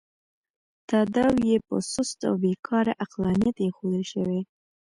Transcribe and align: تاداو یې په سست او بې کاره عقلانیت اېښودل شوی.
تاداو 0.89 1.31
یې 1.47 1.57
په 1.67 1.75
سست 1.91 2.19
او 2.29 2.35
بې 2.41 2.53
کاره 2.67 2.93
عقلانیت 3.03 3.55
اېښودل 3.61 4.03
شوی. 4.11 4.41